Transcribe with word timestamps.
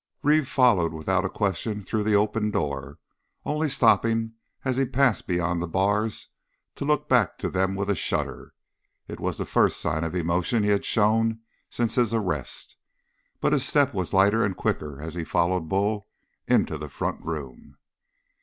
Reeve 0.23 0.47
followed 0.47 0.93
without 0.93 1.25
a 1.25 1.29
question 1.29 1.83
through 1.83 2.01
the 2.01 2.15
open 2.15 2.49
door, 2.49 2.97
only 3.45 3.69
stopping 3.69 4.33
as 4.65 4.77
he 4.77 4.85
passed 4.85 5.27
beyond 5.27 5.61
the 5.61 5.67
bars, 5.67 6.29
to 6.73 6.85
look 6.85 7.07
back 7.07 7.37
to 7.37 7.51
them 7.51 7.75
with 7.75 7.87
a 7.87 7.93
shudder. 7.93 8.55
It 9.07 9.19
was 9.19 9.37
the 9.37 9.45
first 9.45 9.79
sign 9.79 10.03
of 10.03 10.15
emotion 10.15 10.63
he 10.63 10.71
had 10.71 10.85
shown 10.85 11.41
since 11.69 11.93
his 11.93 12.15
arrest. 12.15 12.77
But 13.41 13.53
his 13.53 13.67
step 13.67 13.93
was 13.93 14.11
lighter 14.11 14.43
and 14.43 14.57
quicker 14.57 14.99
as 14.99 15.13
he 15.13 15.23
followed 15.23 15.69
Bull 15.69 16.07
into 16.47 16.79
the 16.79 16.89
front 16.89 17.23
room. 17.23 17.77